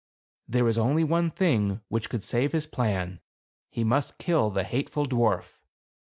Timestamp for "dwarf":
5.05-5.59